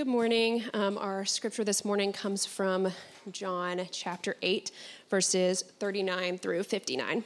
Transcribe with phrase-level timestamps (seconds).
[0.00, 0.64] Good morning.
[0.72, 2.90] Um, our scripture this morning comes from
[3.32, 4.70] John chapter 8,
[5.10, 7.22] verses 39 through 59.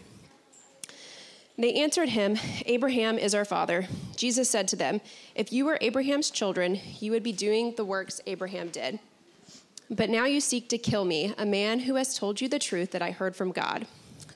[1.56, 3.86] They answered him, Abraham is our father.
[4.16, 5.00] Jesus said to them,
[5.36, 8.98] If you were Abraham's children, you would be doing the works Abraham did.
[9.88, 12.90] But now you seek to kill me, a man who has told you the truth
[12.90, 13.86] that I heard from God.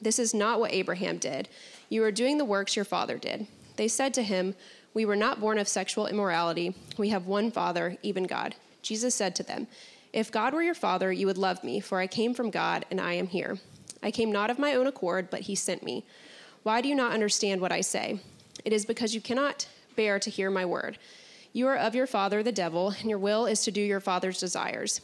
[0.01, 1.49] This is not what Abraham did.
[1.89, 3.49] You are doing the works your father did.
[3.75, 4.55] They said to him,
[4.99, 6.75] we were not born of sexual immorality.
[6.97, 8.57] We have one Father, even God.
[8.83, 9.69] Jesus said to them,
[10.13, 13.01] If God were your Father, you would love me, for I came from God, and
[13.01, 13.59] I am here.
[14.03, 16.05] I came not of my own accord, but He sent me.
[16.65, 18.19] Why do you not understand what I say?
[18.65, 20.99] It is because you cannot bear to hear my word.
[21.53, 24.41] You are of your father, the devil, and your will is to do your father's
[24.41, 25.01] desires.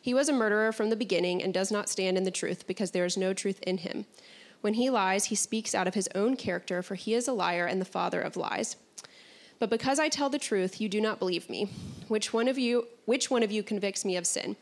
[0.00, 2.92] He was a murderer from the beginning and does not stand in the truth, because
[2.92, 4.06] there is no truth in him.
[4.60, 7.66] When he lies, he speaks out of his own character, for he is a liar
[7.66, 8.76] and the father of lies.
[9.58, 11.68] But because I tell the truth, you do not believe me.
[12.08, 14.56] Which one of you which one of you convicts me of sin?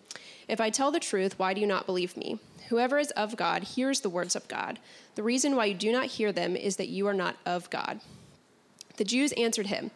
[0.48, 2.38] If I tell the truth, why do you not believe me?
[2.68, 4.78] Whoever is of God hears the words of God.
[5.14, 8.00] The reason why you do not hear them is that you are not of God.
[8.96, 9.90] The Jews answered him,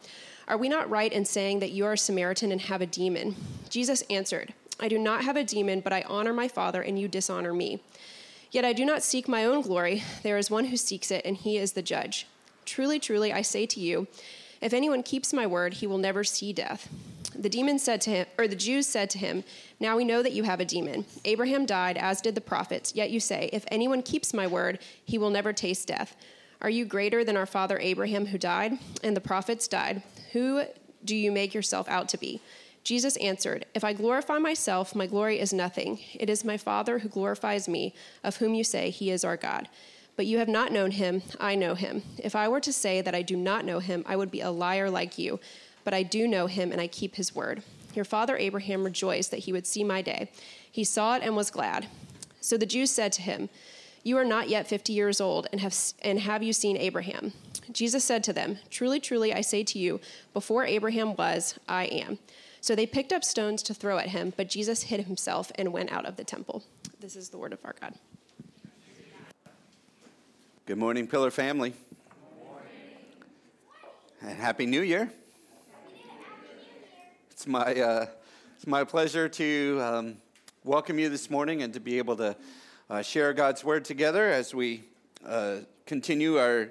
[0.46, 3.36] Are we not right in saying that you are a Samaritan and have a demon?
[3.68, 7.08] Jesus answered, I do not have a demon, but I honor my Father, and you
[7.08, 7.80] dishonor me.
[8.50, 10.02] Yet I do not seek my own glory.
[10.22, 12.26] There is one who seeks it, and he is the judge.
[12.64, 14.06] Truly, truly, I say to you,
[14.60, 16.88] if anyone keeps my word, he will never see death.
[17.34, 19.44] The demon said to him, or the Jews said to him,
[19.78, 21.04] Now we know that you have a demon.
[21.24, 25.18] Abraham died, as did the prophets, yet you say, If anyone keeps my word, he
[25.18, 26.16] will never taste death.
[26.60, 30.02] Are you greater than our father Abraham, who died, and the prophets died?
[30.32, 30.64] Who
[31.04, 32.40] do you make yourself out to be?
[32.82, 36.00] Jesus answered, If I glorify myself, my glory is nothing.
[36.14, 37.94] It is my Father who glorifies me,
[38.24, 39.68] of whom you say he is our God
[40.18, 41.22] but you have not known him.
[41.38, 42.02] I know him.
[42.18, 44.50] If I were to say that I do not know him, I would be a
[44.50, 45.38] liar like you.
[45.84, 47.62] But I do know him, and I keep his word.
[47.94, 50.32] Your father Abraham rejoiced that he would see my day.
[50.72, 51.86] He saw it and was glad.
[52.40, 53.48] So the Jews said to him,
[54.02, 57.32] You are not yet fifty years old, and have, and have you seen Abraham?
[57.70, 60.00] Jesus said to them, Truly, truly, I say to you,
[60.32, 62.18] before Abraham was, I am.
[62.60, 65.92] So they picked up stones to throw at him, but Jesus hid himself and went
[65.92, 66.64] out of the temple.
[66.98, 67.94] This is the word of our God.
[70.68, 71.72] Good morning, Pillar family.
[74.20, 75.10] And Happy New Year.
[77.30, 78.06] It's my, uh,
[78.54, 80.16] it's my pleasure to um,
[80.64, 82.36] welcome you this morning and to be able to
[82.90, 84.84] uh, share God's Word together as we
[85.26, 86.68] uh, continue our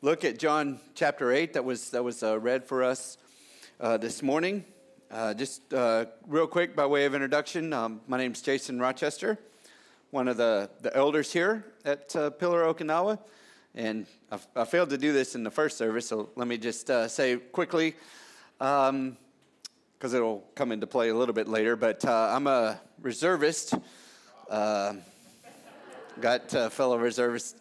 [0.00, 3.18] look at John chapter 8 that was, that was uh, read for us
[3.78, 4.64] uh, this morning.
[5.10, 5.60] Uh, just
[6.26, 9.38] real quick, by way of introduction, um, my name is Jason Rochester
[10.14, 13.18] one of the, the elders here at uh, Pillar Okinawa.
[13.74, 16.88] And I, I, failed to do this in the first service, so let me just
[16.88, 17.96] uh, say quickly,
[18.56, 19.16] because um,
[20.00, 21.74] it'll come into play a little bit later.
[21.74, 23.74] But uh, I'm a reservist.
[24.48, 24.92] Uh,
[26.20, 27.56] got a fellow reservist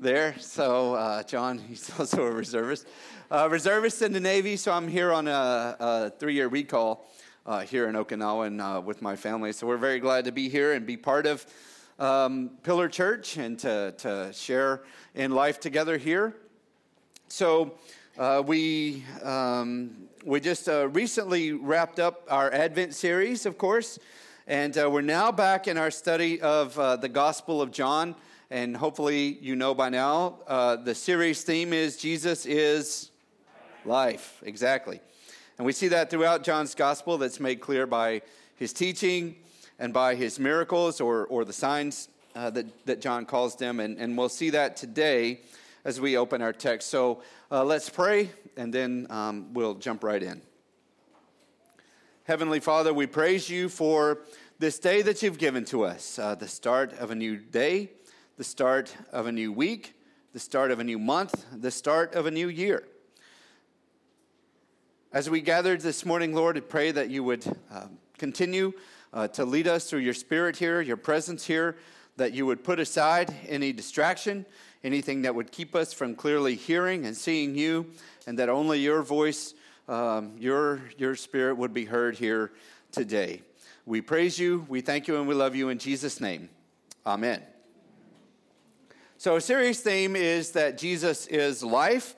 [0.00, 0.34] there.
[0.40, 2.88] So, uh, John, he's also a reservist.
[3.30, 7.06] Uh, reservist in the Navy, so I'm here on a, a three year recall
[7.46, 9.52] uh, here in Okinawa and with my family.
[9.52, 11.46] So, we're very glad to be here and be part of
[11.98, 14.82] um, Pillar Church and to, to share
[15.14, 16.34] in life together here.
[17.28, 17.74] So,
[18.18, 23.98] uh, we, um, we just uh, recently wrapped up our Advent series, of course,
[24.46, 28.14] and uh, we're now back in our study of uh, the Gospel of John.
[28.50, 33.10] And hopefully, you know by now, uh, the series theme is Jesus is
[33.84, 34.40] life.
[34.44, 35.00] Exactly.
[35.58, 38.22] And we see that throughout John's Gospel, that's made clear by
[38.54, 39.34] his teaching
[39.78, 43.80] and by his miracles or, or the signs uh, that, that John calls them.
[43.80, 45.40] And, and we'll see that today
[45.84, 46.88] as we open our text.
[46.90, 50.42] So uh, let's pray, and then um, we'll jump right in.
[52.24, 54.18] Heavenly Father, we praise you for
[54.58, 57.90] this day that you've given to us, uh, the start of a new day,
[58.36, 59.94] the start of a new week,
[60.32, 62.82] the start of a new month, the start of a new year.
[65.12, 67.86] As we gathered this morning, Lord, I pray that you would uh,
[68.18, 68.72] continue
[69.12, 71.76] uh, to lead us through your spirit here, your presence here,
[72.16, 74.46] that you would put aside any distraction,
[74.82, 77.86] anything that would keep us from clearly hearing and seeing you,
[78.26, 79.54] and that only your voice,
[79.88, 82.52] um, your, your spirit would be heard here
[82.92, 83.42] today.
[83.84, 86.48] We praise you, we thank you, and we love you in Jesus' name.
[87.06, 87.42] Amen.
[89.18, 92.16] So, a serious theme is that Jesus is life.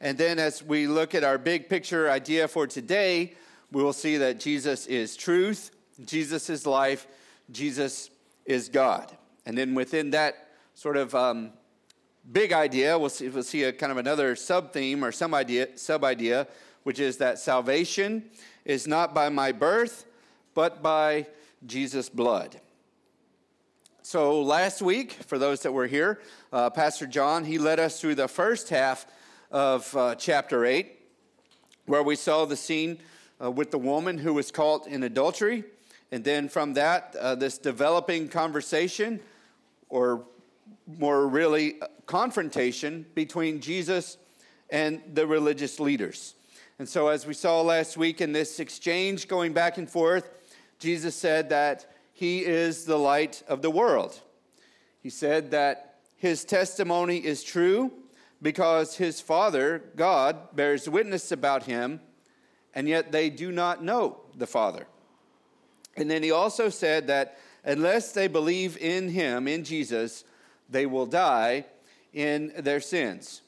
[0.00, 3.34] And then, as we look at our big picture idea for today,
[3.72, 5.72] we will see that Jesus is truth,
[6.04, 7.06] Jesus is life,
[7.50, 8.10] Jesus
[8.44, 9.16] is God.
[9.46, 11.52] And then within that sort of um,
[12.30, 15.76] big idea, we'll see, we'll see a kind of another sub theme or some idea,
[15.76, 16.46] sub idea,
[16.82, 18.24] which is that salvation
[18.64, 20.04] is not by my birth,
[20.54, 21.26] but by
[21.66, 22.60] Jesus' blood.
[24.02, 26.20] So last week, for those that were here,
[26.52, 29.06] uh, Pastor John, he led us through the first half
[29.50, 30.98] of uh, chapter 8,
[31.86, 32.98] where we saw the scene
[33.42, 35.64] uh, with the woman who was caught in adultery.
[36.10, 39.20] And then from that, uh, this developing conversation,
[39.88, 40.24] or
[40.86, 44.16] more really, confrontation between Jesus
[44.70, 46.34] and the religious leaders.
[46.78, 50.30] And so, as we saw last week in this exchange going back and forth,
[50.78, 54.20] Jesus said that he is the light of the world.
[55.02, 57.92] He said that his testimony is true
[58.40, 62.00] because his Father, God, bears witness about him,
[62.74, 64.86] and yet they do not know the Father.
[66.00, 70.24] And then he also said that unless they believe in him, in Jesus,
[70.68, 71.64] they will die
[72.12, 73.42] in their sins.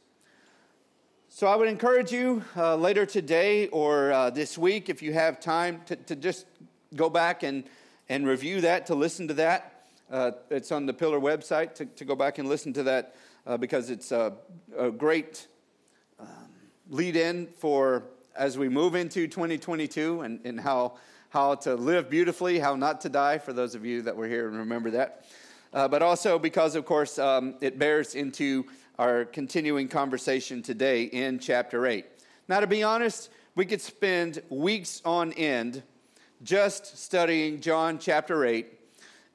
[1.29, 5.41] So I would encourage you uh, later today or uh, this week, if you have
[5.41, 6.45] time, to, to just
[6.97, 7.65] go back and,
[8.09, 9.87] and review that, to listen to that.
[10.11, 13.15] Uh, it's on the Pillar website to, to go back and listen to that
[13.47, 14.33] uh, because it's a,
[14.77, 15.47] a great
[16.19, 16.27] um,
[16.89, 18.03] lead in for
[18.35, 20.95] as we move into 2022 and, and how,
[21.31, 24.49] how to live beautifully, how not to die, for those of you that were here
[24.49, 25.25] and remember that.
[25.73, 28.67] Uh, but also because, of course, um, it bears into
[28.99, 32.05] our continuing conversation today in chapter 8.
[32.49, 35.85] Now, to be honest, we could spend weeks on end
[36.43, 38.67] just studying John chapter 8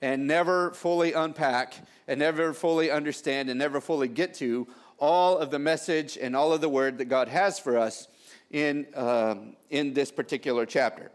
[0.02, 1.76] and never fully unpack
[2.10, 6.52] and never fully understand and never fully get to all of the message and all
[6.52, 8.10] of the word that God has for us
[8.52, 9.36] in, uh,
[9.70, 11.10] in this particular chapter.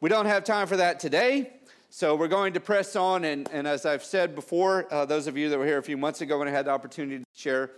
[0.00, 1.54] We don't have time for that today,
[1.90, 3.24] so we're going to press on.
[3.24, 5.96] And, and as I've said before, uh, those of you that were here a few
[5.96, 7.72] months ago when I had the opportunity to share,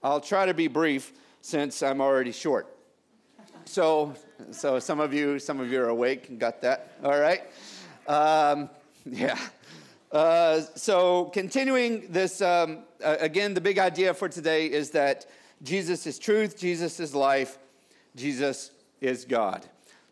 [0.00, 2.72] I'll try to be brief since I'm already short.
[3.64, 4.14] So,
[4.52, 6.92] so some of you, some of you are awake and got that.
[7.02, 7.42] All right.
[8.06, 8.70] Um,
[9.04, 9.36] yeah.
[10.12, 15.26] Uh, so continuing this, um, again, the big idea for today is that
[15.64, 17.58] Jesus is truth, Jesus is life,
[18.14, 18.70] Jesus
[19.00, 19.66] is God.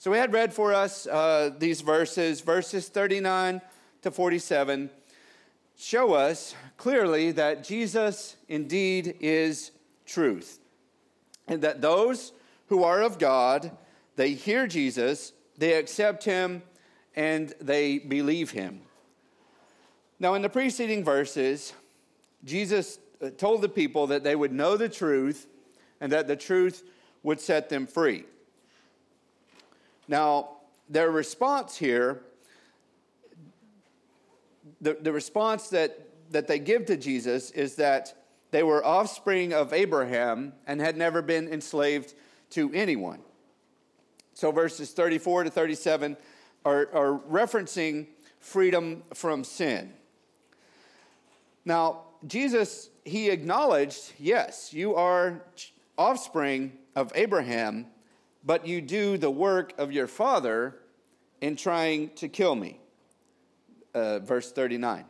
[0.04, 3.62] So we had read for us uh, these verses, verses 39
[4.02, 4.90] to 47,
[5.78, 9.70] show us clearly that Jesus indeed is
[10.04, 10.58] truth,
[11.48, 12.34] and that those
[12.66, 13.70] who are of God,
[14.16, 16.62] they hear Jesus, they accept him,
[17.16, 18.82] and they believe him.
[20.20, 21.72] Now, in the preceding verses,
[22.44, 25.46] Jesus uh, told the people that they would know the truth
[25.98, 26.82] and that the truth
[27.22, 28.26] would set them free.
[30.08, 30.50] Now,
[30.88, 32.22] their response here,
[34.80, 35.98] the, the response that,
[36.30, 38.14] that they give to Jesus is that
[38.50, 42.14] they were offspring of Abraham and had never been enslaved
[42.50, 43.20] to anyone.
[44.34, 46.16] So verses 34 to 37
[46.64, 48.06] are, are referencing
[48.40, 49.92] freedom from sin.
[51.64, 55.42] Now, Jesus, he acknowledged, yes, you are
[55.96, 57.86] offspring of Abraham,
[58.44, 60.76] but you do the work of your father
[61.40, 62.78] in trying to kill me.
[63.94, 65.04] Uh, verse 39.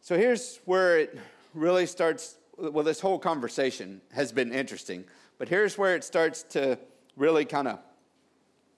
[0.00, 1.18] So here's where it
[1.54, 2.36] really starts.
[2.58, 5.04] Well, this whole conversation has been interesting,
[5.38, 6.78] but here's where it starts to
[7.16, 7.78] really kind of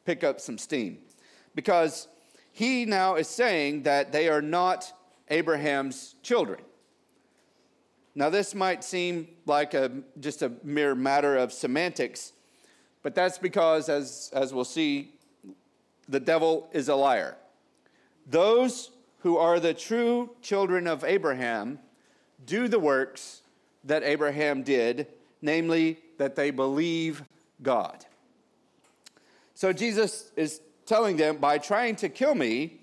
[0.05, 0.99] pick up some steam.
[1.55, 2.09] Because
[2.53, 4.93] he now is saying that they are not
[5.29, 6.61] Abraham's children.
[8.15, 12.34] Now, this might seem like a, just a mere matter of semantics,
[13.05, 15.13] but that's because, as, as we'll see,
[16.09, 17.37] the devil is a liar.
[18.27, 21.79] Those who are the true children of Abraham
[22.47, 23.43] do the works
[23.85, 25.07] that Abraham did,
[25.43, 27.23] namely, that they believe
[27.63, 28.07] God.
[29.55, 32.81] So Jesus is telling them by trying to kill me,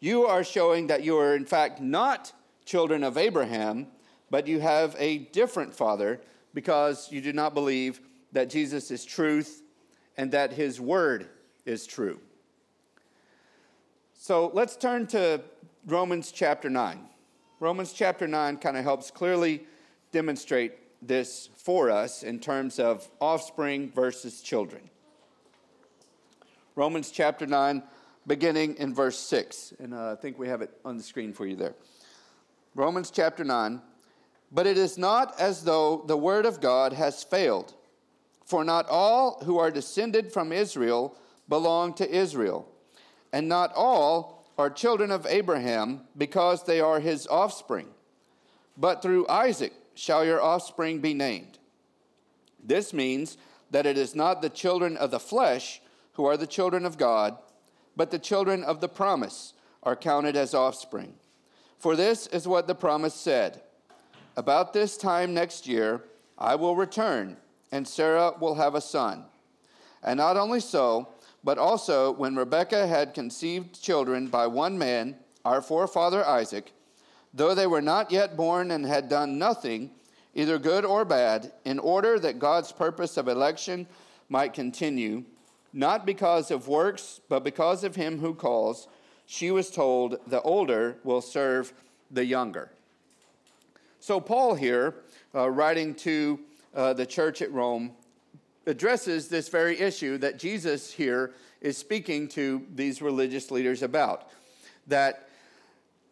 [0.00, 2.32] you are showing that you are, in fact, not
[2.64, 3.86] children of Abraham,
[4.30, 6.20] but you have a different father
[6.54, 8.00] because you do not believe
[8.32, 9.62] that Jesus is truth
[10.16, 11.28] and that his word
[11.64, 12.20] is true.
[14.14, 15.40] So let's turn to
[15.86, 17.00] Romans chapter 9.
[17.58, 19.64] Romans chapter 9 kind of helps clearly
[20.12, 24.90] demonstrate this for us in terms of offspring versus children.
[26.76, 27.82] Romans chapter 9,
[28.26, 29.74] beginning in verse 6.
[29.78, 31.74] And uh, I think we have it on the screen for you there.
[32.74, 33.80] Romans chapter 9.
[34.52, 37.74] But it is not as though the word of God has failed.
[38.50, 41.16] For not all who are descended from Israel
[41.48, 42.66] belong to Israel,
[43.32, 47.86] and not all are children of Abraham because they are his offspring.
[48.76, 51.60] But through Isaac shall your offspring be named.
[52.60, 53.38] This means
[53.70, 55.80] that it is not the children of the flesh
[56.14, 57.38] who are the children of God,
[57.96, 59.54] but the children of the promise
[59.84, 61.14] are counted as offspring.
[61.78, 63.62] For this is what the promise said
[64.36, 66.02] About this time next year,
[66.36, 67.36] I will return,
[67.72, 69.24] and Sarah will have a son.
[70.02, 71.08] And not only so,
[71.44, 76.72] but also when Rebekah had conceived children by one man, our forefather Isaac,
[77.32, 79.90] though they were not yet born and had done nothing,
[80.34, 83.86] either good or bad, in order that God's purpose of election
[84.28, 85.24] might continue,
[85.72, 88.88] not because of works, but because of him who calls,
[89.26, 91.72] she was told, The older will serve
[92.10, 92.70] the younger.
[94.00, 94.94] So, Paul here,
[95.34, 96.40] uh, writing to
[96.74, 97.92] uh, the church at Rome,
[98.66, 104.30] addresses this very issue that Jesus here is speaking to these religious leaders about.
[104.86, 105.28] That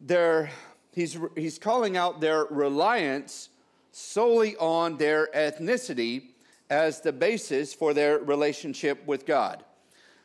[0.00, 0.50] they're,
[0.92, 3.50] he's, he's calling out their reliance
[3.92, 6.28] solely on their ethnicity
[6.70, 9.64] as the basis for their relationship with God.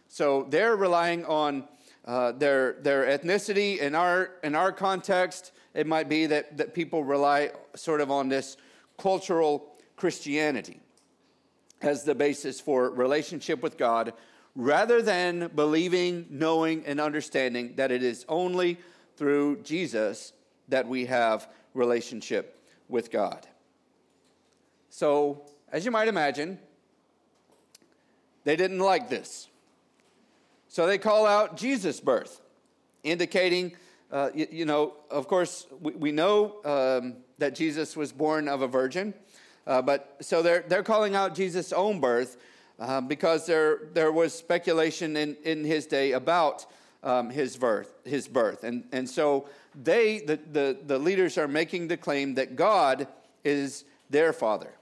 [0.08, 1.68] So they're relying on
[2.06, 3.80] uh, their, their ethnicity.
[3.80, 8.30] In our, in our context, it might be that, that people rely sort of on
[8.30, 8.58] this
[8.98, 10.80] cultural Christianity
[11.82, 14.14] as the basis for relationship with God
[14.56, 18.78] rather than believing, knowing, and understanding that it is only
[19.18, 20.34] through Jesus
[20.70, 23.48] that we have relationship with God.
[24.90, 26.60] So, as you might imagine,
[28.44, 29.50] they didn't like this.
[30.68, 32.42] So they call out Jesus' birth,
[33.04, 33.74] indicating,
[34.12, 38.62] uh, you, you, know, of course, we, we know um, that Jesus was born of
[38.62, 39.14] a virgin,
[39.66, 42.38] uh, but so they're, they're calling out Jesus' own birth
[42.80, 46.66] uh, because there, there was speculation in, in his day about
[47.04, 48.64] um, his birth, his birth.
[48.64, 53.08] And, and so they, the, the, the leaders, are making the claim that God
[53.44, 54.74] is their father.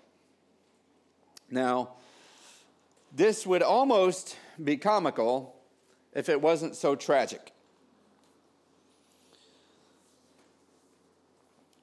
[1.50, 1.90] Now,
[3.14, 5.56] this would almost be comical
[6.14, 7.52] if it wasn't so tragic.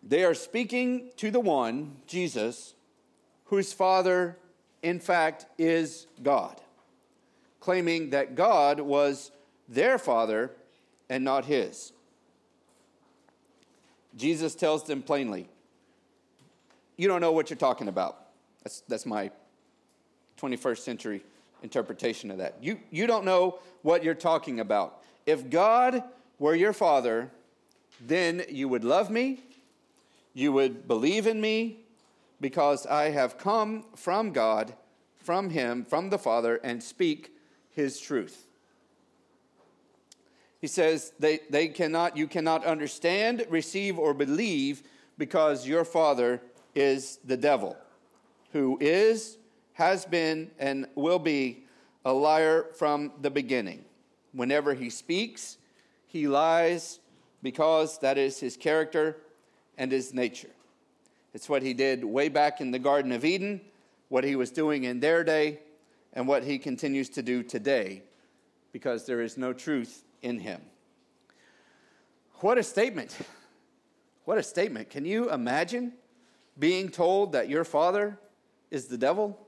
[0.02, 2.74] They are speaking to the one, Jesus,
[3.48, 4.36] whose father,
[4.82, 6.60] in fact, is God,
[7.60, 9.30] claiming that God was
[9.68, 10.52] their father
[11.08, 11.92] and not his.
[14.16, 15.48] Jesus tells them plainly,
[16.96, 18.26] You don't know what you're talking about.
[18.64, 19.30] That's, that's my
[20.40, 21.24] 21st century
[21.62, 22.56] interpretation of that.
[22.60, 25.02] You, you don't know what you're talking about.
[25.26, 26.02] If God
[26.38, 27.30] were your father,
[28.00, 29.40] then you would love me,
[30.34, 31.78] you would believe in me,
[32.40, 34.74] because I have come from God,
[35.16, 37.34] from Him, from the Father, and speak
[37.70, 38.46] His truth.
[40.60, 44.82] He says, they, they cannot, you cannot understand, receive, or believe
[45.16, 46.42] because your father
[46.74, 47.76] is the devil,
[48.52, 49.38] who is
[49.74, 51.64] has been and will be
[52.04, 53.84] a liar from the beginning.
[54.32, 55.56] Whenever he speaks,
[56.08, 56.98] he lies
[57.42, 59.18] because that is his character
[59.76, 60.50] and his nature.
[61.34, 63.60] It's what he did way back in the Garden of Eden,
[64.08, 65.60] what he was doing in their day,
[66.12, 68.02] and what he continues to do today
[68.72, 70.60] because there is no truth in him.
[72.36, 73.16] What a statement!
[74.24, 74.90] What a statement.
[74.90, 75.94] Can you imagine
[76.58, 78.18] being told that your father
[78.70, 79.38] is the devil?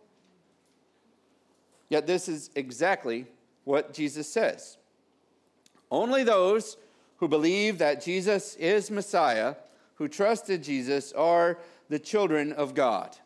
[1.91, 3.27] Yet this is exactly
[3.65, 4.79] what Jesus says.
[5.91, 6.79] Only those
[7.19, 9.57] who believe that Jesus is Messiah,
[10.01, 11.59] who trusted Jesus, are
[11.91, 13.19] the children of God,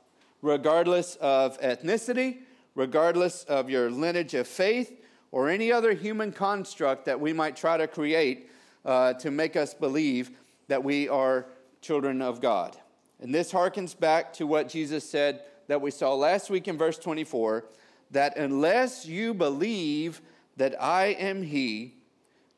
[0.43, 2.39] regardless of ethnicity,
[2.75, 5.01] regardless of your lineage of faith,
[5.31, 8.51] or any other human construct that we might try to create
[8.85, 10.33] uh, to make us believe
[10.67, 11.47] that we are
[11.81, 12.77] children of God.
[13.21, 16.99] And this harkens back to what Jesus said that we saw last week in verse
[16.99, 17.67] 24
[18.11, 20.21] that unless you believe
[20.57, 21.95] that I am He,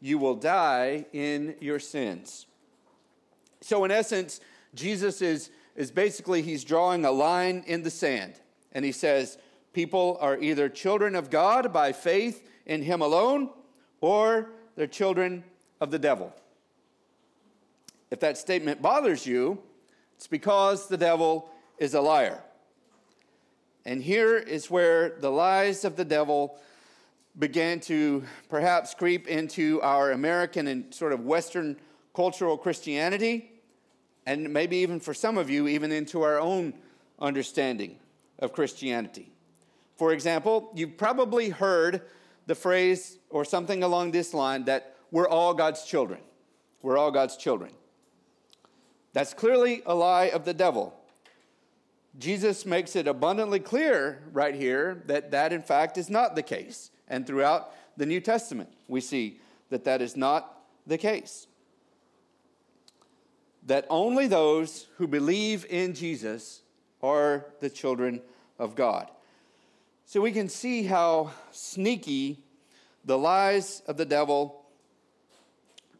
[0.01, 2.47] you will die in your sins.
[3.61, 4.41] So, in essence,
[4.75, 8.35] Jesus is, is basically, he's drawing a line in the sand.
[8.73, 9.39] And he says,
[9.73, 13.51] people are either children of God by faith in Him alone,
[14.01, 15.45] or they're children
[15.81, 16.35] of the devil.
[18.11, 19.59] If that statement bothers you,
[20.17, 22.43] it's because the devil is a liar.
[23.85, 26.59] And here is where the lies of the devil
[27.39, 31.77] began to perhaps creep into our American and sort of Western
[32.17, 33.53] cultural Christianity,
[34.27, 36.75] and maybe even for some of you, even into our own
[37.21, 37.97] understanding
[38.41, 39.31] of Christianity.
[39.97, 42.03] For example, you've probably heard
[42.47, 46.21] the phrase or something along this line that we're all God's children.
[46.83, 47.71] We're all God's children.
[49.13, 50.95] That's clearly a lie of the devil
[52.19, 56.91] Jesus makes it abundantly clear right here that that, in fact, is not the case.
[57.09, 61.47] And throughout the New Testament, we see that that is not the case.
[63.67, 66.63] That only those who believe in Jesus
[67.03, 68.23] are the children
[68.59, 69.11] of God.
[70.05, 72.39] So we can see how sneaky
[73.05, 74.65] the lies of the devil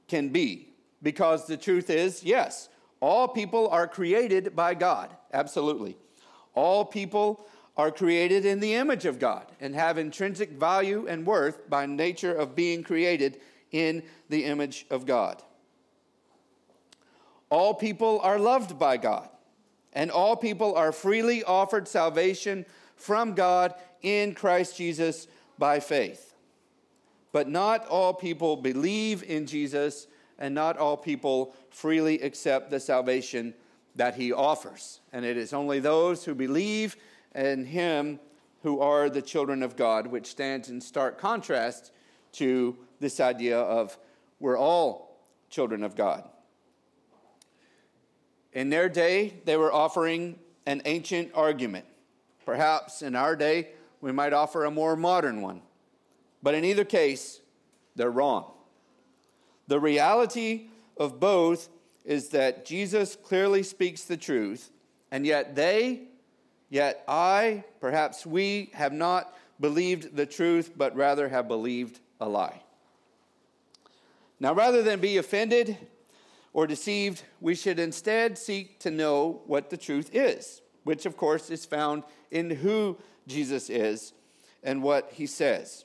[0.09, 0.69] can be.
[1.03, 2.69] Because the truth is, yes,
[3.01, 5.11] all people are created by God.
[5.33, 5.97] Absolutely.
[6.55, 7.47] All people
[7.77, 12.33] are created in the image of God and have intrinsic value and worth by nature
[12.33, 13.41] of being created
[13.73, 15.43] in the image of God.
[17.51, 19.29] All people are loved by God,
[19.93, 26.35] and all people are freely offered salvation from God in Christ Jesus by faith.
[27.33, 30.07] But not all people believe in Jesus,
[30.39, 33.55] and not all people freely accept the salvation
[33.95, 35.01] that he offers.
[35.13, 36.97] And it is only those who believe
[37.35, 38.19] in him
[38.63, 41.93] who are the children of God, which stands in stark contrast
[42.33, 43.97] to this idea of
[44.41, 45.19] we're all
[45.51, 46.29] children of God.
[48.57, 51.85] In their day, they were offering an ancient argument.
[52.47, 53.69] Perhaps in our day,
[54.01, 55.61] we might offer a more modern one.
[56.43, 57.43] But in either case,
[57.97, 58.51] they're wrong.
[59.67, 61.69] The reality of both
[62.07, 64.71] is that Jesus clearly speaks the truth,
[65.11, 66.05] and yet they,
[66.71, 72.63] yet I, perhaps we, have not believed the truth, but rather have believed a lie.
[74.41, 75.77] Now, rather than be offended
[76.57, 81.51] or deceived, we should instead seek to know what the truth is, which, of course,
[81.51, 84.15] is found in who Jesus is
[84.63, 85.85] and what he says.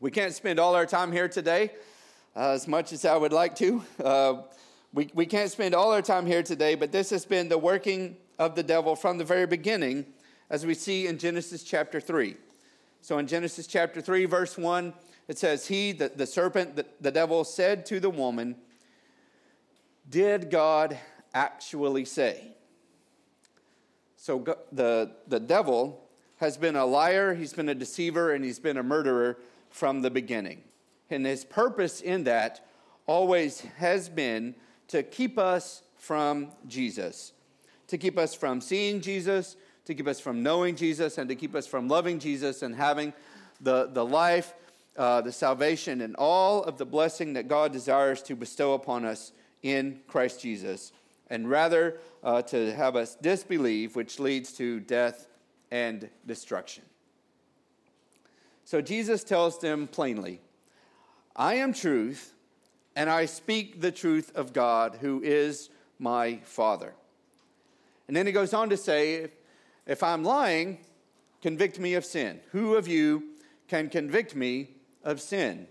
[0.00, 1.70] We can't spend all our time here today,
[2.34, 3.84] uh, as much as I would like to.
[4.02, 4.42] Uh,
[4.92, 8.16] we, we can't spend all our time here today, but this has been the working
[8.40, 10.04] of the devil from the very beginning,
[10.50, 12.34] as we see in Genesis chapter 3.
[13.02, 14.92] So in Genesis chapter 3, verse 1,
[15.28, 18.56] it says, He, the, the serpent, the, the devil, said to the woman,
[20.08, 20.98] Did God
[21.34, 22.56] actually say?
[24.16, 28.76] So the, the devil has been a liar, he's been a deceiver, and he's been
[28.76, 29.38] a murderer
[29.70, 30.62] from the beginning.
[31.10, 32.66] And his purpose in that
[33.06, 34.54] always has been
[34.88, 37.32] to keep us from Jesus,
[37.88, 41.54] to keep us from seeing Jesus, to keep us from knowing Jesus, and to keep
[41.54, 43.12] us from loving Jesus and having
[43.60, 44.54] the, the life,
[44.96, 49.32] uh, the salvation, and all of the blessing that God desires to bestow upon us
[49.62, 50.92] in Christ Jesus,
[51.28, 55.28] and rather uh, to have us disbelieve, which leads to death
[55.70, 56.84] and destruction.
[58.64, 60.40] So Jesus tells them plainly,
[61.34, 62.34] I am truth
[62.96, 66.94] and I speak the truth of God, who is my Father.
[68.08, 69.30] And then he goes on to say, if,
[69.86, 70.78] if I'm lying,
[71.42, 72.40] convict me of sin.
[72.52, 73.22] Who of you
[73.68, 74.70] can convict me
[75.04, 75.68] of sin?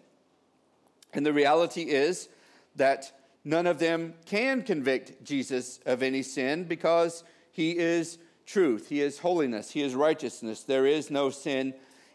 [1.14, 2.30] And the reality is
[2.76, 3.12] that
[3.44, 9.20] none of them can convict Jesus of any sin because he is truth, he is
[9.20, 10.64] holiness, he is righteousness.
[10.64, 11.74] There is no sin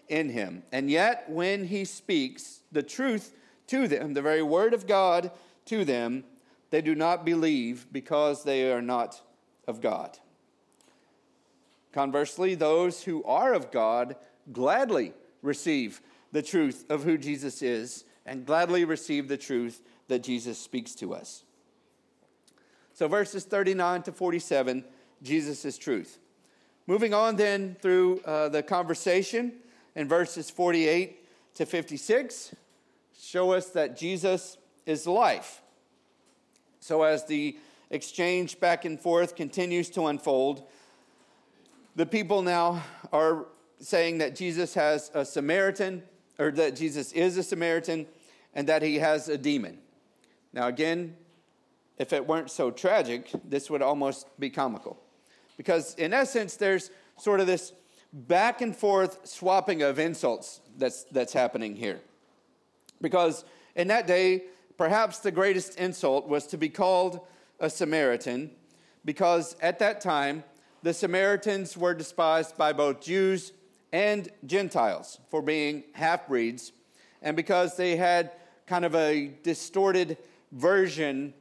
[0.09, 0.63] in him.
[0.73, 3.35] And yet, when he speaks the truth
[3.69, 5.31] to them, the very word of God
[5.67, 6.25] to them,
[6.71, 9.21] they do not believe because they are not
[9.67, 10.19] of God.
[11.93, 14.17] Conversely, those who are of God
[14.53, 20.59] gladly receive the truth of who Jesus is and gladly receive the truth that Jesus
[20.59, 21.45] speaks to us.
[22.93, 24.85] So, verses 39 to 47,
[25.23, 26.19] Jesus is truth.
[26.87, 29.55] Moving on then through uh, the conversation
[29.97, 32.55] in verses 48 to 56,
[33.19, 35.63] show us that Jesus is life.
[36.81, 37.59] So, as the
[37.91, 40.69] exchange back and forth continues to unfold,
[41.97, 43.47] the people now are
[43.81, 46.03] saying that Jesus has a Samaritan,
[46.39, 48.07] or that Jesus is a Samaritan,
[48.55, 49.79] and that he has a demon.
[50.55, 51.17] Now, again,
[51.99, 54.97] if it weren't so tragic, this would almost be comical.
[55.57, 57.73] Because, in essence, there's sort of this
[58.13, 62.01] back and forth swapping of insults that's, that's happening here.
[63.03, 64.45] Because in that day,
[64.79, 67.21] perhaps the greatest insult was to be called
[67.59, 68.53] a Samaritan,
[69.05, 70.45] because at that time,
[70.85, 73.53] the Samaritans were despised by both Jews
[73.93, 76.73] and Gentiles for being half breeds,
[77.23, 78.31] and because they had
[78.67, 80.17] kind of a distorted
[80.55, 81.35] version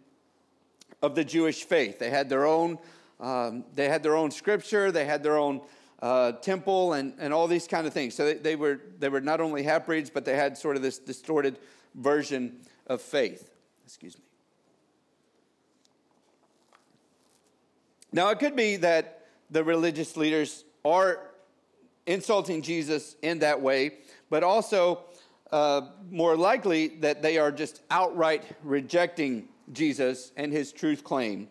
[1.02, 2.00] of the Jewish faith.
[2.00, 2.78] They had their own,
[3.20, 5.62] um, they had their own scripture, they had their own
[6.02, 8.16] uh, temple and, and all these kind of things.
[8.16, 10.82] So they, they, were, they were not only half breeds, but they had sort of
[10.82, 11.60] this distorted
[11.96, 13.50] version of faith.
[13.86, 14.24] Excuse me.
[18.12, 21.20] Now, it could be that the religious leaders are
[22.06, 23.92] insulting Jesus in that way,
[24.30, 25.06] but also
[25.54, 31.48] uh, more likely that they are just outright rejecting Jesus and his truth claim,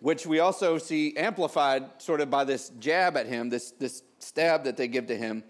[0.00, 4.64] which we also see amplified sort of by this jab at him, this, this stab
[4.64, 5.42] that they give to him,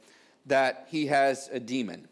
[0.46, 2.06] that he has a demon.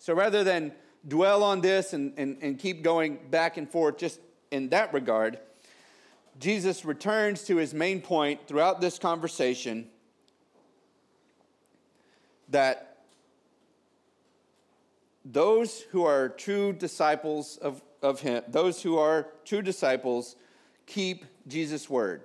[0.00, 0.72] So rather than
[1.06, 4.18] dwell on this and, and, and keep going back and forth just
[4.50, 5.38] in that regard,
[6.40, 9.86] Jesus returns to his main point throughout this conversation
[12.48, 12.95] that
[15.32, 20.36] those who are true disciples of, of him, those who are true disciples,
[20.86, 22.22] keep Jesus' word.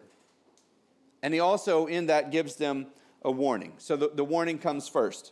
[1.24, 2.88] And he also, in that, gives them
[3.24, 3.74] a warning.
[3.78, 5.32] So the, the warning comes first.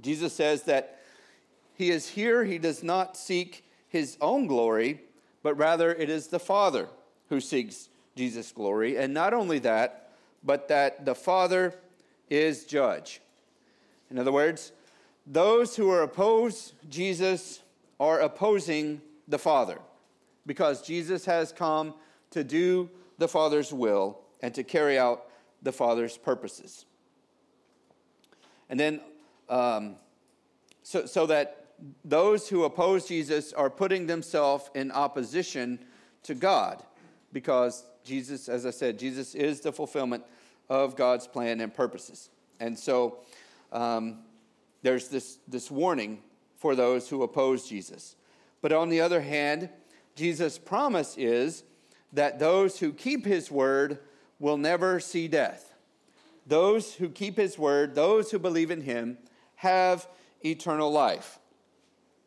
[0.00, 1.00] Jesus says that
[1.74, 5.02] he is here, he does not seek his own glory,
[5.42, 6.88] but rather it is the Father
[7.28, 8.96] who seeks Jesus' glory.
[8.96, 11.74] And not only that, but that the Father
[12.30, 13.20] is judge.
[14.10, 14.72] In other words,
[15.26, 17.60] those who are opposed Jesus
[17.98, 19.78] are opposing the Father
[20.46, 21.94] because Jesus has come
[22.30, 25.26] to do the Father's will and to carry out
[25.62, 26.84] the Father's purposes.
[28.68, 29.00] And then,
[29.48, 29.96] um,
[30.82, 31.66] so, so that
[32.04, 35.78] those who oppose Jesus are putting themselves in opposition
[36.24, 36.82] to God
[37.32, 40.24] because Jesus, as I said, Jesus is the fulfillment
[40.68, 42.30] of God's plan and purposes.
[42.60, 43.18] And so
[43.72, 44.20] um,
[44.86, 46.22] there's this, this warning
[46.56, 48.14] for those who oppose Jesus.
[48.62, 49.68] But on the other hand,
[50.14, 51.64] Jesus' promise is
[52.12, 53.98] that those who keep his word
[54.38, 55.74] will never see death.
[56.46, 59.18] Those who keep his word, those who believe in him,
[59.56, 60.06] have
[60.44, 61.40] eternal life.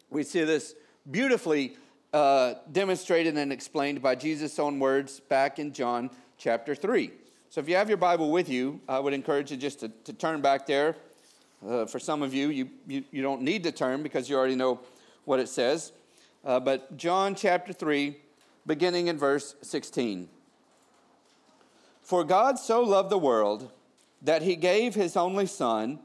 [0.09, 0.75] We see this
[1.09, 1.77] beautifully
[2.11, 7.11] uh, demonstrated and explained by Jesus' own words back in John chapter 3.
[7.49, 10.13] So if you have your Bible with you, I would encourage you just to, to
[10.13, 10.97] turn back there.
[11.67, 14.55] Uh, for some of you, you, you, you, don't need to turn because you already
[14.55, 14.79] know
[15.25, 15.91] what it says.
[16.45, 18.15] Uh, but John chapter 3,
[18.65, 20.29] beginning in verse 16.
[22.01, 23.71] For God so loved the world
[24.21, 25.99] that he gave his only Son,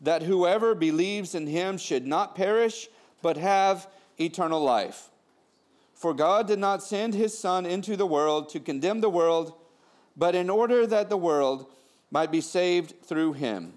[0.00, 2.88] that whoever believes in him should not perish,
[3.22, 3.86] but have
[4.18, 5.10] eternal life.
[5.94, 9.54] For God did not send his Son into the world to condemn the world,
[10.16, 11.66] but in order that the world
[12.10, 13.74] might be saved through him.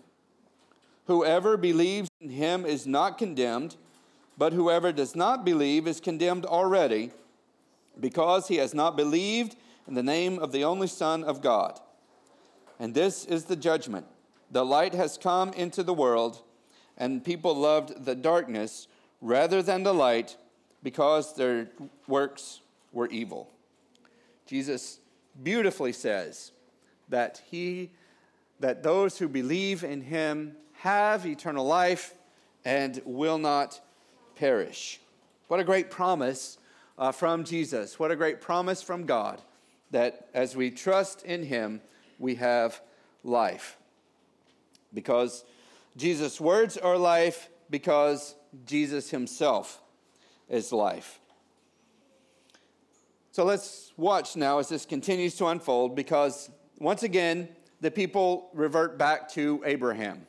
[1.09, 3.77] Whoever believes in him is not condemned,
[4.37, 7.09] but whoever does not believe is condemned already,
[7.99, 9.55] because he has not believed
[9.87, 11.79] in the name of the only Son of God.
[12.79, 14.05] And this is the judgment
[14.51, 16.43] the light has come into the world,
[16.95, 18.87] and people loved the darkness
[19.19, 20.37] rather than the light
[20.83, 21.71] because their
[22.05, 22.61] works
[22.93, 23.49] were evil.
[24.45, 24.99] Jesus
[25.41, 26.51] beautifully says
[27.09, 27.89] that he
[28.59, 32.13] that those who believe in him have eternal life
[32.65, 33.79] and will not
[34.35, 34.99] perish.
[35.47, 36.57] What a great promise
[36.97, 37.97] uh, from Jesus.
[37.99, 39.41] What a great promise from God
[39.91, 41.81] that as we trust in him,
[42.17, 42.81] we have
[43.23, 43.77] life.
[44.93, 45.43] Because
[45.97, 49.81] Jesus' words are life, because Jesus himself
[50.47, 51.19] is life.
[53.31, 57.49] So let's watch now as this continues to unfold because once again,
[57.81, 60.25] the people revert back to Abraham,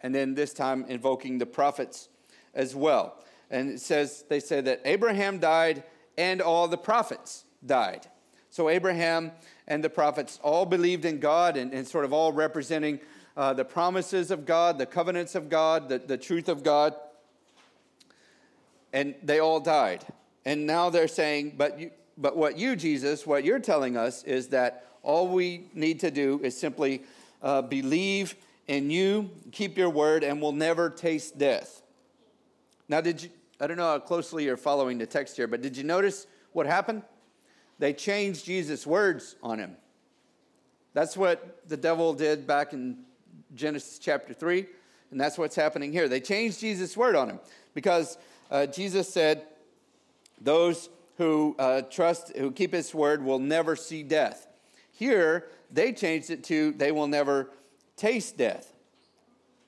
[0.00, 2.08] and then this time invoking the prophets
[2.54, 3.22] as well.
[3.50, 5.84] And it says, they say that Abraham died
[6.16, 8.06] and all the prophets died.
[8.50, 9.32] So Abraham
[9.66, 13.00] and the prophets all believed in God and, and sort of all representing
[13.36, 16.94] uh, the promises of God, the covenants of God, the, the truth of God
[18.92, 20.04] and they all died.
[20.44, 24.48] And now they're saying, but, you, but what you, Jesus, what you're telling us is
[24.48, 27.02] that all we need to do is simply
[27.42, 28.34] uh, believe
[28.68, 31.82] in you, keep your word, and we'll never taste death.
[32.88, 35.76] Now, did you, I don't know how closely you're following the text here, but did
[35.76, 37.02] you notice what happened?
[37.78, 39.76] They changed Jesus' words on him.
[40.94, 42.98] That's what the devil did back in
[43.54, 44.66] Genesis chapter 3,
[45.10, 46.08] and that's what's happening here.
[46.08, 47.40] They changed Jesus' word on him
[47.74, 48.18] because
[48.50, 49.44] uh, Jesus said,
[50.40, 54.46] Those who uh, trust, who keep his word, will never see death.
[54.92, 57.50] Here, they changed it to, They will never
[57.98, 58.72] taste death.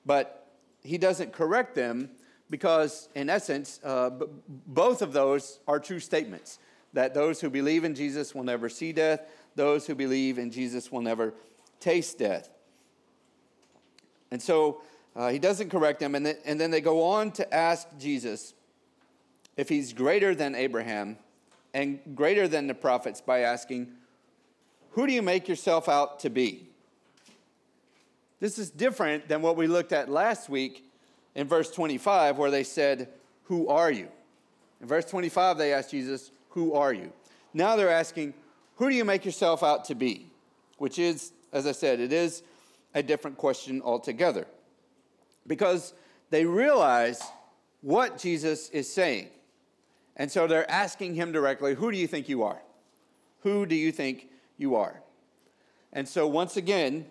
[0.05, 0.47] But
[0.83, 2.09] he doesn't correct them
[2.49, 6.57] because, in essence, uh, b- both of those are true statements
[6.93, 9.21] that those who believe in Jesus will never see death,
[9.55, 11.33] those who believe in Jesus will never
[11.79, 12.49] taste death.
[14.31, 14.81] And so
[15.15, 18.53] uh, he doesn't correct them, and, th- and then they go on to ask Jesus
[19.57, 21.17] if he's greater than Abraham
[21.73, 23.91] and greater than the prophets by asking,
[24.91, 26.70] Who do you make yourself out to be?
[28.41, 30.83] This is different than what we looked at last week
[31.35, 33.07] in verse 25, where they said,
[33.43, 34.09] Who are you?
[34.81, 37.13] In verse 25, they asked Jesus, Who are you?
[37.53, 38.33] Now they're asking,
[38.77, 40.31] Who do you make yourself out to be?
[40.79, 42.41] Which is, as I said, it is
[42.95, 44.47] a different question altogether.
[45.45, 45.93] Because
[46.31, 47.21] they realize
[47.81, 49.29] what Jesus is saying.
[50.17, 52.61] And so they're asking him directly, Who do you think you are?
[53.41, 55.03] Who do you think you are?
[55.93, 57.05] And so, once again,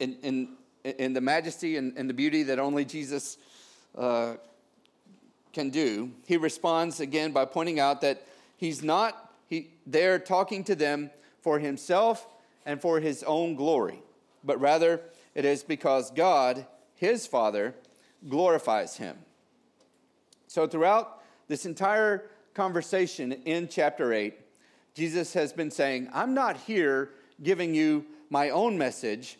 [0.00, 0.48] in, in,
[0.84, 3.38] in the majesty and, and the beauty that only Jesus
[3.96, 4.34] uh,
[5.52, 8.22] can do, he responds again by pointing out that
[8.56, 12.26] he's not he, there talking to them for himself
[12.66, 14.02] and for his own glory,
[14.44, 15.00] but rather
[15.34, 17.74] it is because God, his Father,
[18.28, 19.16] glorifies him.
[20.48, 24.34] So, throughout this entire conversation in chapter 8,
[24.94, 27.10] Jesus has been saying, I'm not here
[27.42, 29.38] giving you my own message,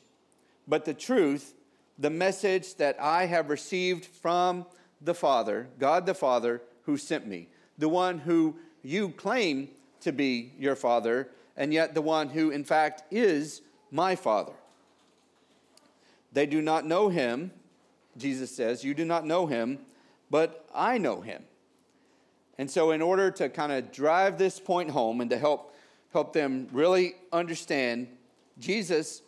[0.68, 1.54] but the truth,
[1.98, 4.66] the message that I have received from
[5.00, 10.52] the Father, God the Father, who sent me, the one who you claim to be
[10.58, 14.52] your Father, and yet the one who, in fact, is my Father.
[16.32, 17.50] They do not know him,
[18.16, 19.78] Jesus says, You do not know him,
[20.30, 21.44] but I know him.
[22.58, 25.74] And so, in order to kind of drive this point home and to help,
[26.12, 28.08] help them really understand,
[28.58, 29.22] Jesus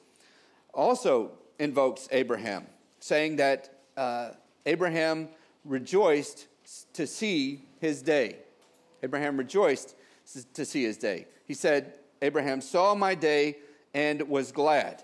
[0.74, 2.66] also invokes Abraham,
[2.98, 4.30] saying that uh,
[4.66, 5.28] Abraham
[5.64, 6.46] rejoiced
[6.94, 8.37] to see his day.
[9.02, 9.94] Abraham rejoiced
[10.54, 11.26] to see his day.
[11.46, 13.59] He said, Abraham saw my day
[13.94, 15.02] and was glad.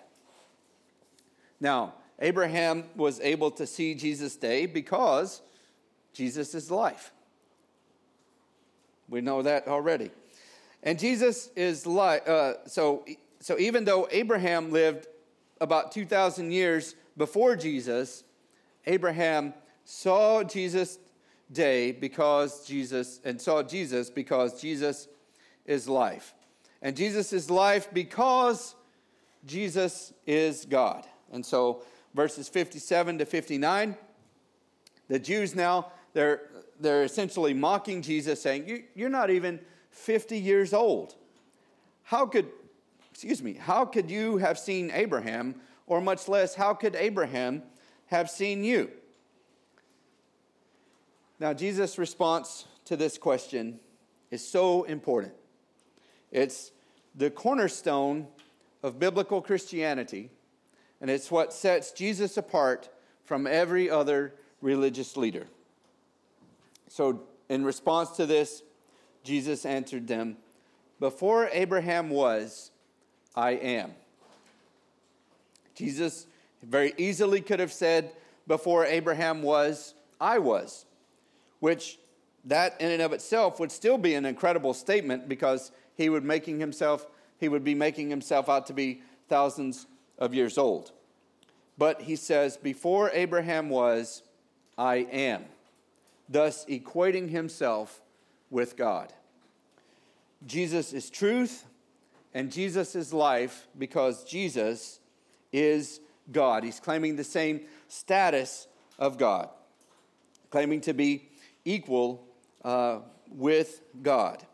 [1.60, 5.42] Now, Abraham was able to see Jesus' day because
[6.12, 7.12] Jesus is life.
[9.08, 10.10] We know that already.
[10.82, 12.26] And Jesus is life.
[12.26, 13.04] Uh, so,
[13.40, 15.06] so even though Abraham lived
[15.60, 18.24] about 2,000 years before Jesus,
[18.86, 20.98] Abraham saw Jesus'
[21.50, 25.08] day because Jesus, and saw Jesus because Jesus
[25.64, 26.34] is life.
[26.82, 28.74] And Jesus is life because
[29.44, 31.06] Jesus is God.
[31.32, 31.82] And so
[32.14, 33.96] verses 57 to 59,
[35.08, 36.42] the Jews now, they're,
[36.80, 41.14] they're essentially mocking Jesus, saying, You're not even 50 years old.
[42.02, 42.46] How could,
[43.16, 45.54] excuse me, how could you have seen Abraham,
[45.86, 47.62] or much less, how could Abraham
[48.08, 48.90] have seen you?
[51.40, 53.80] Now, Jesus' response to this question
[54.30, 55.32] is so important.
[56.30, 56.72] It's
[57.14, 58.26] the cornerstone
[58.82, 60.28] of biblical Christianity,
[61.00, 62.90] and it's what sets Jesus apart
[63.24, 65.46] from every other religious leader.
[66.88, 68.62] So, in response to this,
[69.24, 70.36] Jesus answered them
[71.00, 72.72] Before Abraham was,
[73.36, 73.92] I am.
[75.74, 76.26] Jesus
[76.62, 78.12] very easily could have said,
[78.46, 80.86] Before Abraham was, I was,
[81.60, 81.98] which
[82.44, 86.60] that in and of itself would still be an incredible statement because he would making
[86.60, 87.06] himself
[87.38, 89.86] he would be making himself out to be thousands
[90.18, 90.92] of years old.
[91.76, 94.22] But he says, Before Abraham was,
[94.78, 95.44] I am,
[96.28, 98.00] thus equating himself
[98.50, 99.12] with God.
[100.46, 101.66] Jesus is truth,
[102.36, 105.00] and Jesus is life because Jesus
[105.52, 106.62] is God.
[106.62, 108.68] He's claiming the same status
[108.98, 109.48] of God,
[110.50, 111.28] claiming to be
[111.64, 112.26] equal
[112.64, 114.44] uh, with God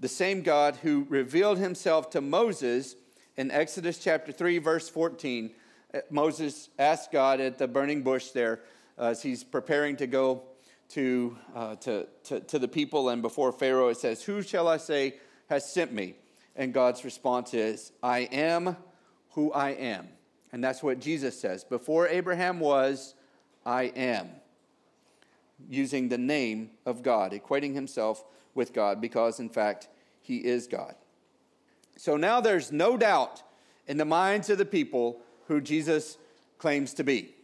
[0.00, 2.96] the same God who revealed himself to Moses
[3.36, 5.50] in Exodus chapter 3, verse 14.
[5.92, 8.60] Uh, Moses asked God at the burning bush there
[8.98, 10.42] uh, as he's preparing to go
[10.90, 14.78] to, uh, to, to, to the people and before Pharaoh, it says, Who shall I
[14.78, 15.16] say
[15.50, 16.14] has sent me?
[16.56, 18.76] And God's response is, I am
[19.30, 20.08] who I am.
[20.52, 21.64] And that's what Jesus says.
[21.64, 23.14] Before Abraham was,
[23.64, 24.28] I am.
[25.68, 29.88] Using the name of God, equating himself with God because, in fact,
[30.20, 30.94] he is God.
[31.96, 33.42] So now there's no doubt
[33.86, 36.16] in the minds of the people who Jesus
[36.58, 37.34] claims to be.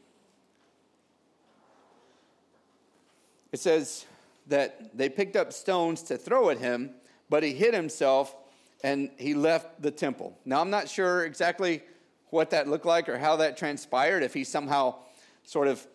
[3.53, 4.07] It says
[4.49, 6.91] that they picked up stones to throw at him,
[7.29, 8.35] but he hid himself
[8.83, 10.39] and he left the temple.
[10.45, 11.83] Now, I'm not sure exactly
[12.31, 14.97] what that looked like or how that transpired, if he somehow
[15.45, 15.87] sort of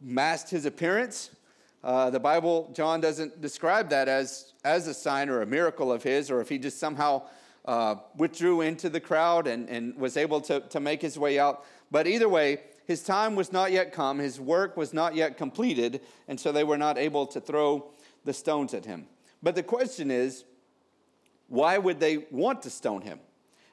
[0.00, 1.30] masked his appearance
[1.86, 6.02] uh, the Bible, John doesn't describe that as, as a sign or a miracle of
[6.02, 7.22] his, or if he just somehow
[7.64, 11.64] uh, withdrew into the crowd and, and was able to, to make his way out.
[11.92, 16.00] But either way, his time was not yet come, his work was not yet completed,
[16.26, 17.92] and so they were not able to throw
[18.24, 19.06] the stones at him.
[19.40, 20.44] But the question is,
[21.48, 23.20] why would they want to stone him?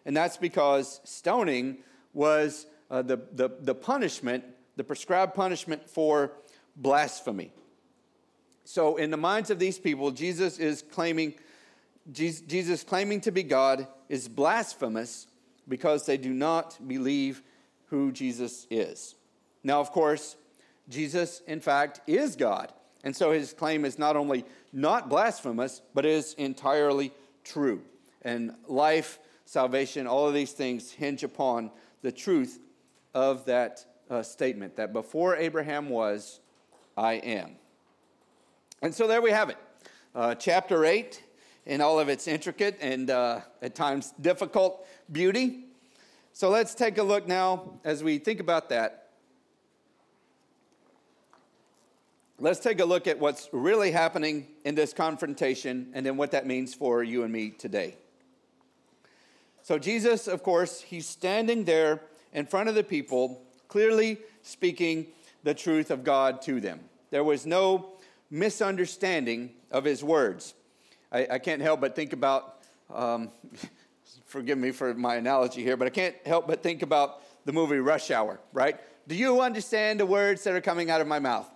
[0.06, 1.78] and that's because stoning
[2.14, 4.44] was uh, the, the, the punishment,
[4.76, 6.34] the prescribed punishment for
[6.76, 7.52] blasphemy.
[8.66, 11.36] So, in the minds of these people, Jesus is claiming,
[12.12, 15.28] Jesus claiming to be God is blasphemous
[15.68, 17.42] because they do not believe
[17.88, 19.16] who Jesus is.
[19.64, 20.36] Now, of course,
[20.90, 22.72] Jesus, in fact, is God.
[23.04, 27.12] And so his claim is not only not blasphemous, but is entirely
[27.44, 27.82] true.
[28.22, 32.60] And life, salvation, all of these things hinge upon the truth
[33.14, 36.40] of that uh, statement that before Abraham was,
[36.98, 37.56] I am.
[38.82, 39.58] And so there we have it.
[40.14, 41.24] Uh, chapter 8
[41.66, 45.66] in all of its intricate and uh, at times difficult beauty.
[46.34, 49.03] So let's take a look now as we think about that
[52.44, 56.46] let's take a look at what's really happening in this confrontation and then what that
[56.46, 57.96] means for you and me today.
[59.62, 62.02] So, Jesus, of course, he's standing there
[62.34, 65.08] in front of the people, clearly speaking
[65.44, 66.82] the truth of God to them.
[67.12, 67.94] There was no
[68.30, 70.54] misunderstanding of his words.
[71.14, 72.58] I, I can't help but think about,
[72.94, 73.30] um,
[74.26, 77.78] forgive me for my analogy here, but I can't help but think about the movie
[77.78, 78.82] Rush Hour, right?
[79.08, 81.50] Do you understand the words that are coming out of my mouth?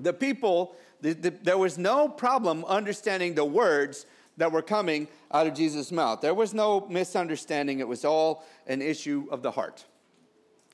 [0.00, 4.06] The people, the, the, there was no problem understanding the words
[4.36, 6.20] that were coming out of Jesus' mouth.
[6.20, 7.80] There was no misunderstanding.
[7.80, 9.84] It was all an issue of the heart.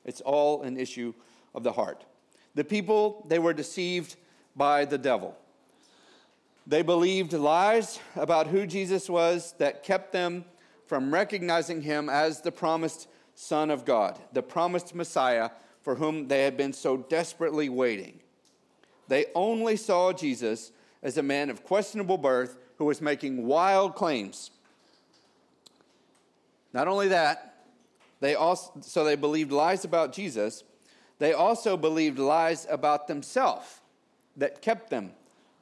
[0.05, 1.13] It's all an issue
[1.53, 2.05] of the heart.
[2.53, 4.15] The people, they were deceived
[4.55, 5.35] by the devil.
[6.67, 10.45] They believed lies about who Jesus was that kept them
[10.87, 15.49] from recognizing him as the promised Son of God, the promised Messiah
[15.81, 18.19] for whom they had been so desperately waiting.
[19.07, 20.71] They only saw Jesus
[21.03, 24.51] as a man of questionable birth who was making wild claims.
[26.73, 27.55] Not only that,
[28.19, 30.63] they also so they believed lies about Jesus.
[31.19, 33.79] They also believed lies about themselves
[34.35, 35.11] that kept them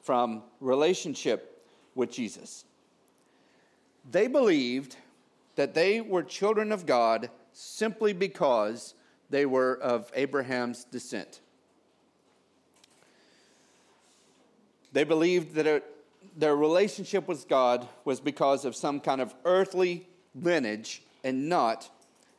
[0.01, 2.65] from relationship with Jesus.
[4.09, 4.97] They believed
[5.55, 8.95] that they were children of God simply because
[9.29, 11.41] they were of Abraham's descent.
[14.93, 15.83] They believed that it,
[16.37, 21.89] their relationship with God was because of some kind of earthly lineage and not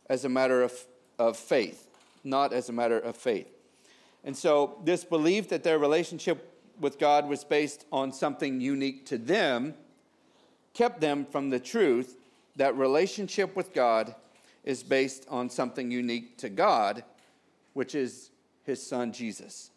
[0.09, 0.73] as a matter of,
[1.19, 1.89] of faith.
[2.23, 3.49] Not as a matter of faith.
[4.25, 9.19] And so, this belief that their relationship with God was based on something unique to
[9.19, 9.75] them
[10.73, 12.17] kept them from the truth
[12.57, 14.15] that relationship with God
[14.65, 17.05] is based on something unique to God,
[17.73, 18.31] which is
[18.65, 19.71] his son Jesus.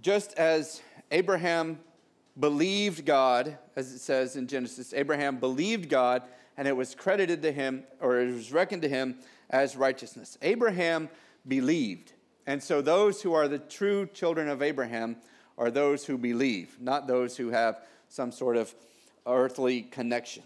[0.00, 1.78] Just as Abraham
[2.38, 6.22] believed God, as it says in Genesis, Abraham believed God
[6.56, 9.16] and it was credited to him, or it was reckoned to him
[9.50, 10.38] as righteousness.
[10.40, 11.10] Abraham
[11.46, 12.12] believed.
[12.46, 15.16] And so those who are the true children of Abraham
[15.58, 18.74] are those who believe, not those who have some sort of
[19.26, 20.44] earthly connection.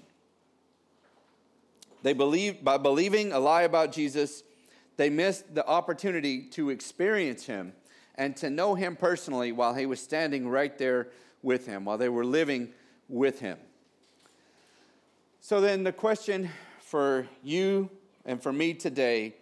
[2.03, 4.43] They believe by believing a lie about Jesus,
[4.97, 7.73] they missed the opportunity to experience him
[8.21, 11.09] and to know him personally while he was standing right there
[11.43, 12.69] with him, while they were living
[13.09, 13.57] with him.
[15.41, 17.89] So then, the question for you
[18.27, 19.37] and for me today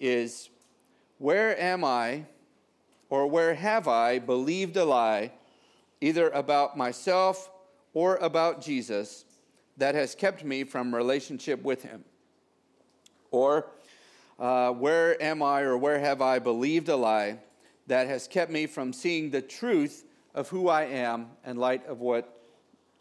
[0.00, 0.48] is
[1.18, 2.24] where am I
[3.10, 5.32] or where have I believed a lie,
[6.00, 7.50] either about myself
[7.92, 9.26] or about Jesus,
[9.76, 12.06] that has kept me from relationship with him?
[13.30, 13.66] Or
[14.38, 17.40] uh, where am I or where have I believed a lie
[17.90, 21.98] that has kept me from seeing the truth of who I am in light of
[21.98, 22.40] what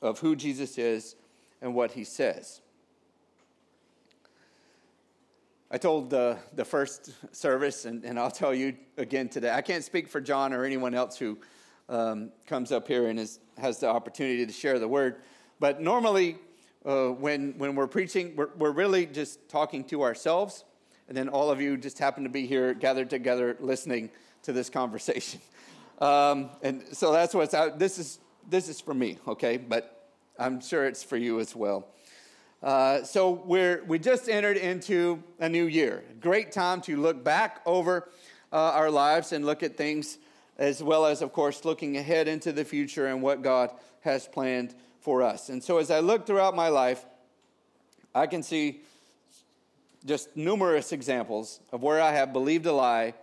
[0.02, 1.16] of who Jesus is
[1.62, 2.62] and what he says.
[5.70, 9.52] I told the, the first service, and, and I'll tell you again today.
[9.52, 11.38] I can't speak for John or anyone else who
[11.88, 15.18] um, comes up here and is, has the opportunity to share the word.
[15.60, 16.40] But normally,
[16.84, 20.64] uh, when, when we're preaching, we're, we're really just talking to ourselves,
[21.10, 24.12] and then all of you just happen to be here gathered together listening
[24.43, 25.41] to this conversation.
[26.01, 27.78] Um, and so that's what's out.
[27.78, 29.57] This is, this is for me, okay?
[29.57, 30.07] But
[30.39, 31.89] I'm sure it's for you as well.
[32.64, 36.05] Uh, so we're, we just entered into a new year.
[36.22, 38.07] Great time to look back over
[38.53, 40.20] uh, our lives and look at things,
[40.57, 44.76] as well as, of course, looking ahead into the future and what God has planned
[45.01, 45.49] for us.
[45.49, 47.05] And so as I look throughout my life,
[48.16, 48.84] I can see
[50.06, 53.14] just numerous examples of where I have believed a lie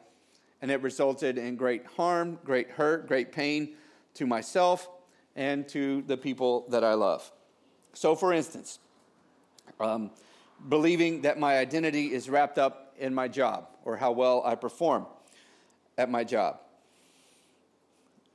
[0.63, 3.75] and it resulted in great harm, great hurt, great pain
[4.15, 4.89] to myself
[5.35, 7.31] and to the people that I love.
[7.93, 8.79] So, for instance,
[9.81, 10.11] um,
[10.69, 15.07] believing that my identity is wrapped up in my job or how well I perform
[15.99, 16.61] at my job.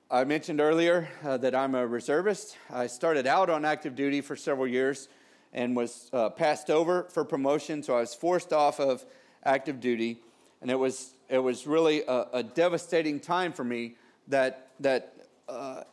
[0.09, 2.57] I mentioned earlier uh, that I'm a reservist.
[2.69, 5.07] I started out on active duty for several years
[5.53, 9.05] and was uh, passed over for promotion, so I was forced off of
[9.43, 10.21] active duty.
[10.61, 13.95] And it was, it was really a, a devastating time for me
[14.27, 15.15] that, that
[15.49, 15.83] uh,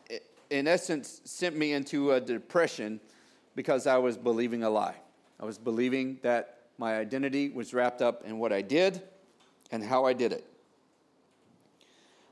[0.51, 3.01] in essence, sent me into a depression
[3.55, 4.97] because I was believing a lie.
[5.41, 9.03] I was believing that my identity was wrapped up in what I did
[9.71, 10.45] and how I did it.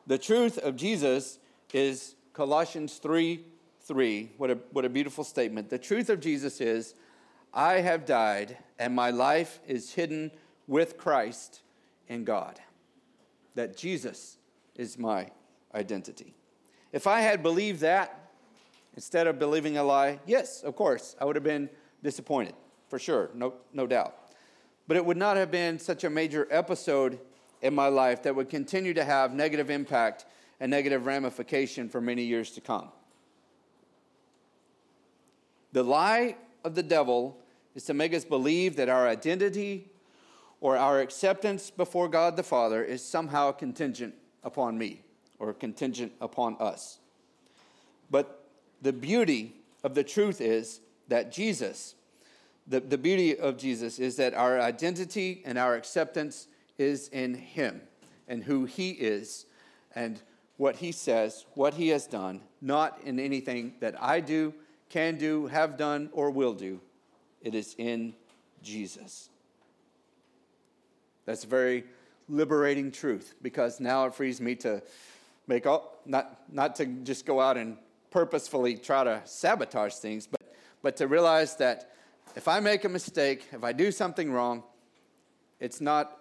[0.07, 1.39] The truth of Jesus
[1.73, 3.45] is Colossians 3
[3.83, 4.33] 3.
[4.37, 5.71] What a, what a beautiful statement.
[5.71, 6.95] The truth of Jesus is
[7.57, 10.31] I have died, and my life is hidden
[10.67, 11.63] with Christ
[12.07, 12.61] in God.
[13.55, 14.37] That Jesus
[14.75, 15.31] is my
[15.75, 16.35] identity.
[16.93, 18.31] If I had believed that
[18.95, 21.71] instead of believing a lie, yes, of course, I would have been
[22.03, 22.55] disappointed,
[22.89, 24.15] for sure, no, no doubt.
[24.87, 27.19] But it would not have been such a major episode
[27.63, 30.27] in my life that would continue to have negative impact
[30.61, 32.89] and negative ramification for many years to come.
[35.73, 37.39] The lie of the devil
[37.77, 39.91] is to make us believe that our identity
[40.63, 45.03] or our acceptance before God the Father is somehow contingent upon me
[45.39, 46.99] or contingent upon us.
[48.11, 48.49] But
[48.81, 51.95] the beauty of the truth is that Jesus,
[52.67, 56.49] the, the beauty of Jesus is that our identity and our acceptance
[56.79, 57.83] is in Him
[58.27, 59.45] and who He is
[59.95, 60.23] and
[60.57, 64.55] what He says, what He has done, not in anything that I do,
[64.89, 66.81] can do, have done, or will do.
[67.43, 68.15] It is in
[68.63, 69.31] Jesus.
[71.25, 71.85] That's a very
[72.29, 74.83] liberating truth because now it frees me to
[75.47, 77.77] make all, not, not to just go out and
[78.11, 80.41] purposefully try to sabotage things, but,
[80.83, 81.93] but to realize that
[82.35, 84.63] if I make a mistake, if I do something wrong,
[85.61, 86.19] it's not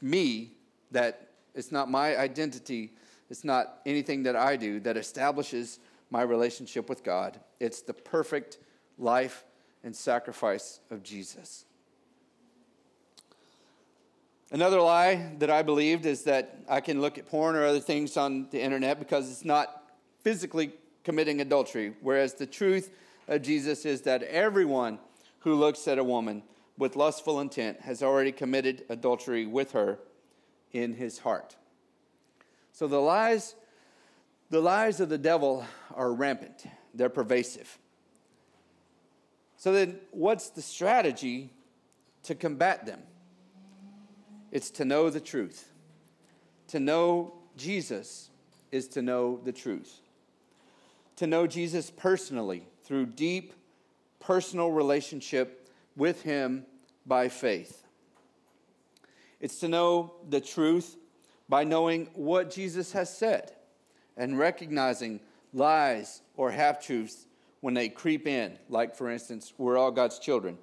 [0.00, 0.52] me
[0.90, 2.92] that, it's not my identity,
[3.28, 5.78] it's not anything that I do that establishes
[6.10, 7.40] my relationship with God.
[7.58, 8.58] It's the perfect
[8.98, 9.44] life
[9.82, 11.64] and sacrifice of Jesus.
[14.52, 18.16] Another lie that I believed is that I can look at porn or other things
[18.16, 19.84] on the internet because it's not
[20.22, 20.72] physically
[21.04, 22.90] committing adultery, whereas the truth
[23.28, 24.98] of Jesus is that everyone
[25.40, 26.42] who looks at a woman
[26.76, 29.98] with lustful intent has already committed adultery with her
[30.72, 31.56] in his heart.
[32.72, 33.54] So the lies
[34.50, 35.64] the lies of the devil
[35.94, 36.64] are rampant.
[36.92, 37.78] They're pervasive.
[39.60, 41.50] So then what's the strategy
[42.22, 43.02] to combat them?
[44.50, 45.68] It's to know the truth.
[46.68, 48.30] To know Jesus
[48.72, 50.00] is to know the truth.
[51.16, 53.52] To know Jesus personally through deep
[54.18, 56.64] personal relationship with Him
[57.04, 57.86] by faith.
[59.40, 60.96] It's to know the truth
[61.50, 63.52] by knowing what Jesus has said
[64.16, 65.20] and recognizing
[65.52, 67.26] lies or half truths
[67.60, 70.56] when they creep in, like, for instance, we're all God's children,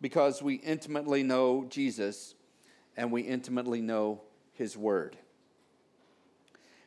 [0.00, 2.34] because we intimately know Jesus
[2.96, 4.20] and we intimately know
[4.52, 5.16] His Word.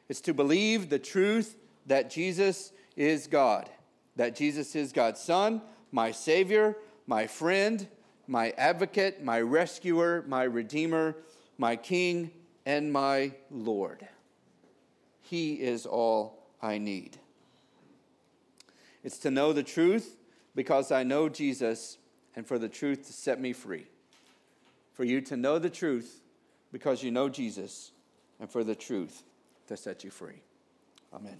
[0.10, 1.56] It's to believe the truth
[1.86, 3.70] that Jesus is God,
[4.16, 5.62] that Jesus is God's Son,
[5.92, 6.76] my Savior,
[7.08, 7.88] my friend,
[8.28, 11.16] my advocate, my rescuer, my Redeemer,
[11.58, 12.32] my King,
[12.66, 14.08] and my Lord.
[15.22, 17.18] He is all I need.
[19.04, 20.18] It's to know the truth
[20.56, 21.98] because I know Jesus
[22.36, 23.88] and for the truth to set me free
[24.94, 26.22] for you to know the truth
[26.72, 27.92] because you know Jesus,
[28.40, 29.24] and for the truth
[29.68, 30.42] to set you free.
[31.14, 31.40] Amen.